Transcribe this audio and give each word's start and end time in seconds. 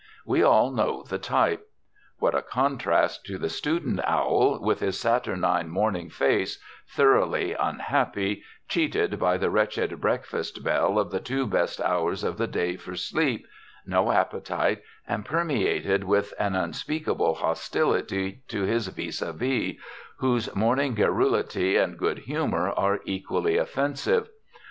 We 0.25 0.41
all 0.41 0.71
know 0.71 1.03
the 1.07 1.19
type. 1.19 1.67
What 2.17 2.33
a 2.33 2.41
contrast 2.41 3.23
to 3.27 3.37
the 3.37 3.49
student 3.51 3.99
owl 4.03 4.57
with 4.59 4.79
his 4.79 4.97
saturnine 4.99 5.69
morning 5.69 6.09
face, 6.09 6.59
thoroughly 6.87 7.53
unhappy, 7.53 8.41
cheated 8.67 9.19
by 9.19 9.37
the 9.37 9.51
wretched 9.51 10.01
breakfast 10.01 10.63
bell 10.63 10.97
of 10.97 11.11
the 11.11 11.19
two 11.19 11.45
best 11.45 11.79
hours 11.79 12.23
of 12.23 12.39
the 12.39 12.47
day 12.47 12.77
for 12.77 12.95
sleep, 12.95 13.45
no 13.85 14.11
appetite, 14.11 14.81
and 15.07 15.23
permeated 15.23 16.03
with 16.03 16.33
an 16.39 16.55
unspeakable 16.55 17.35
hostility 17.35 18.41
to 18.47 18.63
his 18.63 18.87
vis 18.87 19.21
à 19.21 19.35
vis, 19.35 19.77
whose 20.17 20.55
morning 20.55 20.95
garrulity 20.95 21.77
and 21.77 21.99
good 21.99 22.17
humor 22.17 22.71
are 22.71 23.01
equally 23.05 23.55
offensive. 23.55 24.29